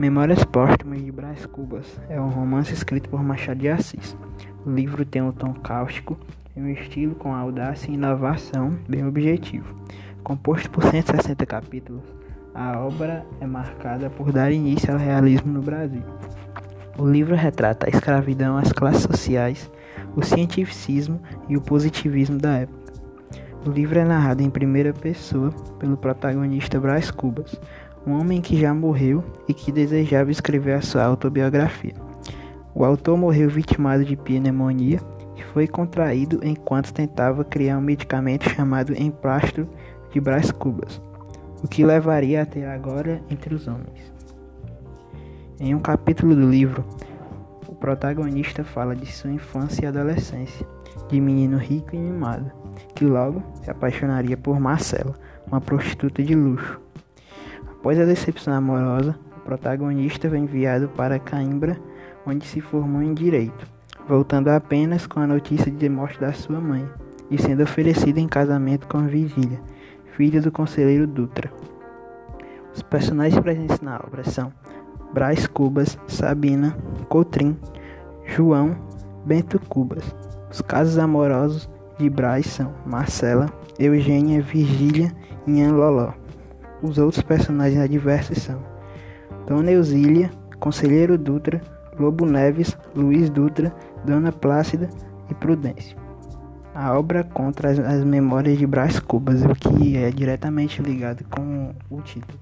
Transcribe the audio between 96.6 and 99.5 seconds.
A obra conta as, as memórias de Brás Cubas,